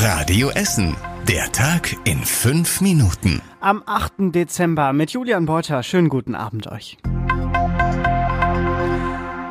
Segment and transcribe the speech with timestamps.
[0.00, 0.96] Radio Essen.
[1.26, 3.42] Der Tag in fünf Minuten.
[3.58, 4.32] Am 8.
[4.32, 5.82] Dezember mit Julian Beuter.
[5.82, 6.98] Schönen guten Abend euch.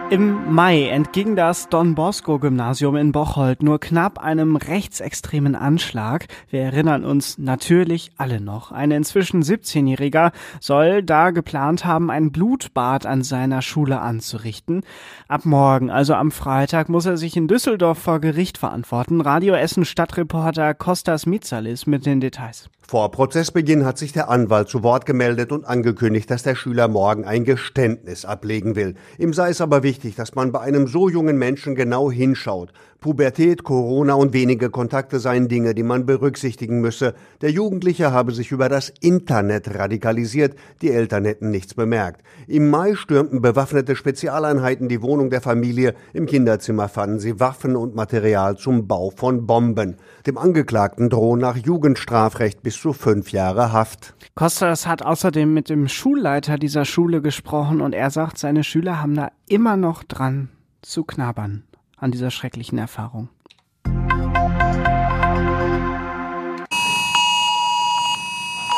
[0.10, 6.28] Im Mai entging das Don Bosco Gymnasium in Bocholt nur knapp einem rechtsextremen Anschlag.
[6.50, 8.72] Wir erinnern uns natürlich alle noch.
[8.72, 10.32] Ein inzwischen 17-Jähriger
[10.62, 14.84] soll da geplant haben, ein Blutbad an seiner Schule anzurichten.
[15.28, 19.20] Ab morgen, also am Freitag, muss er sich in Düsseldorf vor Gericht verantworten.
[19.20, 22.70] Radio Essen Stadtreporter Kostas Mitsalis mit den Details.
[22.90, 27.26] Vor Prozessbeginn hat sich der Anwalt zu Wort gemeldet und angekündigt, dass der Schüler morgen
[27.26, 28.96] ein Geständnis ablegen will.
[29.18, 32.72] Ihm sei es aber wichtig, dass man bei einem so jungen Menschen genau hinschaut.
[33.00, 37.14] Pubertät, Corona und wenige Kontakte seien Dinge, die man berücksichtigen müsse.
[37.42, 42.24] Der Jugendliche habe sich über das Internet radikalisiert, die Eltern hätten nichts bemerkt.
[42.48, 45.94] Im Mai stürmten bewaffnete Spezialeinheiten die Wohnung der Familie.
[46.14, 49.98] Im Kinderzimmer fanden sie Waffen und Material zum Bau von Bomben.
[50.26, 54.16] Dem Angeklagten drohen nach Jugendstrafrecht bis zu fünf Jahre Haft.
[54.34, 59.16] Kostas hat außerdem mit dem Schulleiter dieser Schule gesprochen und er sagt, seine Schüler haben
[59.16, 60.50] da immer noch dran
[60.82, 61.67] zu knabbern
[61.98, 63.30] an dieser schrecklichen Erfahrung.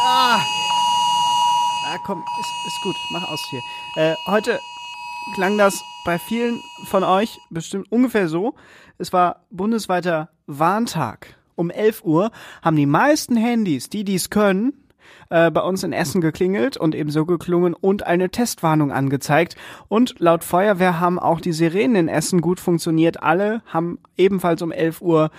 [0.06, 0.40] Ah.
[1.86, 3.62] Ja, komm, ist, ist gut, mach aus hier.
[3.96, 4.60] Äh, heute
[5.36, 8.56] klang das bei vielen von euch bestimmt ungefähr so.
[8.98, 11.36] Es war bundesweiter Warntag.
[11.56, 12.32] Um 11 Uhr
[12.62, 14.79] haben die meisten Handys, die dies können,
[15.30, 19.56] äh, bei uns in Essen geklingelt und ebenso geklungen und eine Testwarnung angezeigt.
[19.88, 23.24] Und laut Feuerwehr haben auch die Sirenen in Essen gut funktioniert.
[23.24, 25.32] Alle haben ebenfalls um 11 Uhr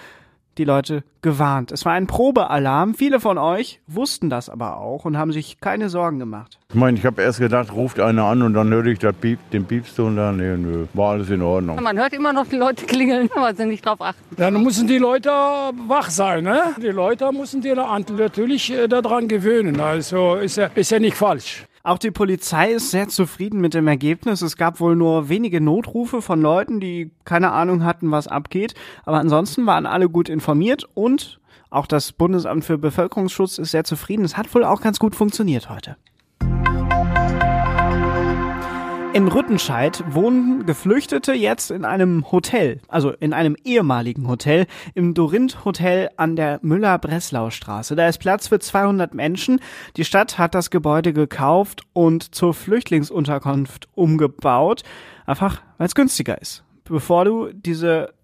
[0.59, 1.73] die Leute gewarnt.
[1.73, 2.95] Es war ein Probealarm.
[2.95, 6.59] Viele von euch wussten das aber auch und haben sich keine Sorgen gemacht.
[6.69, 9.39] Ich meine, ich habe erst gedacht, ruft einer an und dann hörte ich das Piep,
[9.51, 10.33] den Piepston da.
[10.33, 11.83] Nee, nö, war alles in Ordnung.
[11.83, 14.21] Man hört immer noch die Leute klingeln, aber sie nicht drauf achten.
[14.37, 16.45] Dann müssen die Leute wach sein.
[16.45, 16.75] Ne?
[16.83, 19.81] Die Leute müssen die natürlich äh, daran gewöhnen.
[19.81, 21.65] Also ist ja, ist ja nicht falsch.
[21.83, 24.43] Auch die Polizei ist sehr zufrieden mit dem Ergebnis.
[24.43, 28.75] Es gab wohl nur wenige Notrufe von Leuten, die keine Ahnung hatten, was abgeht.
[29.05, 31.41] Aber ansonsten waren alle gut informiert und
[31.71, 34.25] auch das Bundesamt für Bevölkerungsschutz ist sehr zufrieden.
[34.25, 35.97] Es hat wohl auch ganz gut funktioniert heute.
[39.13, 45.65] In Rüttenscheid wohnen Geflüchtete jetzt in einem Hotel, also in einem ehemaligen Hotel, im Dorinth
[45.65, 47.97] Hotel an der Müller-Breslau-Straße.
[47.97, 49.59] Da ist Platz für 200 Menschen.
[49.97, 54.85] Die Stadt hat das Gebäude gekauft und zur Flüchtlingsunterkunft umgebaut,
[55.27, 56.63] einfach weil es günstiger ist.
[56.85, 58.15] Bevor du diese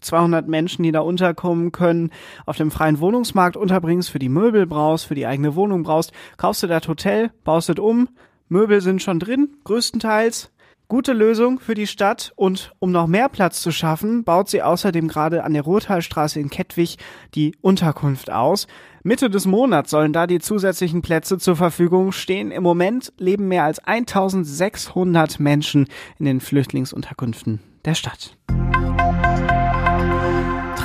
[0.00, 2.10] 200 Menschen, die da unterkommen können,
[2.44, 6.62] auf dem freien Wohnungsmarkt unterbringst, für die Möbel brauchst, für die eigene Wohnung brauchst, kaufst
[6.62, 8.08] du das Hotel, baust es um,
[8.48, 10.50] Möbel sind schon drin, größtenteils.
[10.88, 15.08] Gute Lösung für die Stadt und um noch mehr Platz zu schaffen, baut sie außerdem
[15.08, 16.98] gerade an der Ruhrtalstraße in Kettwig
[17.34, 18.68] die Unterkunft aus.
[19.02, 22.52] Mitte des Monats sollen da die zusätzlichen Plätze zur Verfügung stehen.
[22.52, 25.88] Im Moment leben mehr als 1600 Menschen
[26.20, 28.36] in den Flüchtlingsunterkünften der Stadt.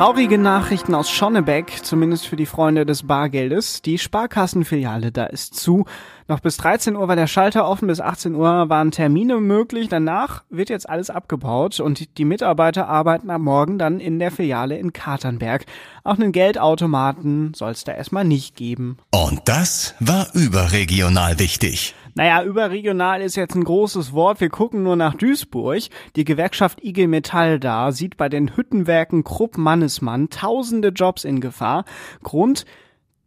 [0.01, 3.83] Traurige Nachrichten aus Schonnebeck, zumindest für die Freunde des Bargeldes.
[3.83, 5.85] Die Sparkassenfiliale da ist zu.
[6.27, 9.89] Noch bis 13 Uhr war der Schalter offen, bis 18 Uhr waren Termine möglich.
[9.89, 14.75] Danach wird jetzt alles abgebaut und die Mitarbeiter arbeiten am Morgen dann in der Filiale
[14.75, 15.67] in Katernberg.
[16.03, 18.97] Auch einen Geldautomaten soll es da erstmal nicht geben.
[19.11, 21.93] Und das war überregional wichtig.
[22.15, 24.41] Naja, überregional ist jetzt ein großes Wort.
[24.41, 25.83] Wir gucken nur nach Duisburg.
[26.15, 31.85] Die Gewerkschaft IG Metall da sieht bei den Hüttenwerken Krupp Mannesmann tausende Jobs in Gefahr.
[32.23, 32.65] Grund,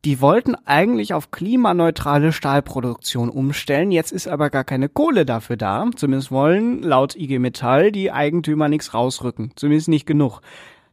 [0.05, 3.91] die wollten eigentlich auf klimaneutrale Stahlproduktion umstellen.
[3.91, 5.89] Jetzt ist aber gar keine Kohle dafür da.
[5.97, 9.53] Zumindest wollen laut IG Metall die Eigentümer nichts rausrücken.
[9.57, 10.43] Zumindest nicht genug.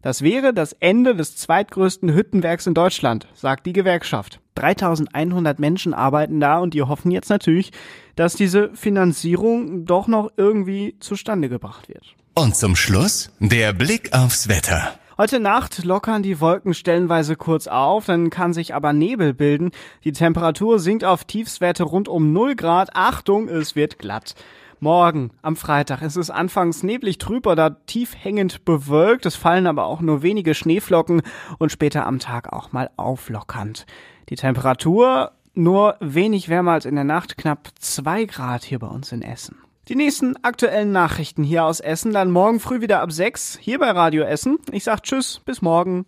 [0.01, 4.39] Das wäre das Ende des zweitgrößten Hüttenwerks in Deutschland, sagt die Gewerkschaft.
[4.55, 7.71] 3100 Menschen arbeiten da und die hoffen jetzt natürlich,
[8.15, 12.15] dass diese Finanzierung doch noch irgendwie zustande gebracht wird.
[12.33, 14.95] Und zum Schluss der Blick aufs Wetter.
[15.17, 19.69] Heute Nacht lockern die Wolken stellenweise kurz auf, dann kann sich aber Nebel bilden.
[20.03, 22.95] Die Temperatur sinkt auf Tiefswerte rund um 0 Grad.
[22.95, 24.33] Achtung, es wird glatt.
[24.83, 29.27] Morgen, am Freitag, ist es anfangs neblig trüb oder tief hängend bewölkt.
[29.27, 31.21] Es fallen aber auch nur wenige Schneeflocken
[31.59, 33.85] und später am Tag auch mal auflockernd.
[34.29, 39.11] Die Temperatur nur wenig wärmer als in der Nacht, knapp zwei Grad hier bei uns
[39.11, 39.57] in Essen.
[39.87, 43.91] Die nächsten aktuellen Nachrichten hier aus Essen dann morgen früh wieder ab sechs hier bei
[43.91, 44.57] Radio Essen.
[44.71, 46.07] Ich sag Tschüss, bis morgen.